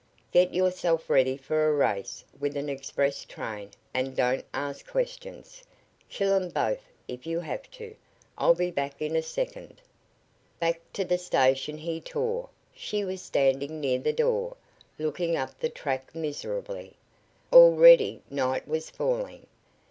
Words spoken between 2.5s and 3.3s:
an express